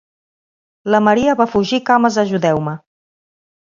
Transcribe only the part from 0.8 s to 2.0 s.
La Maria va fugir